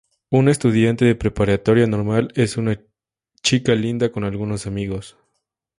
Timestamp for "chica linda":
3.43-4.11